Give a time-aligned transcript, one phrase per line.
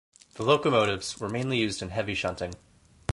[0.33, 2.55] The locomotives were mainly used in heavy shunting.